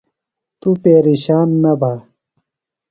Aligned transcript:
توۡ 0.59 0.75
پیرشان 0.83 1.49
نہ 1.63 1.73
بھہ۔ 1.79 1.93